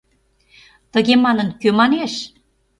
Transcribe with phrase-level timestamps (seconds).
[0.93, 2.13] Тыге манын, кӧ манеш?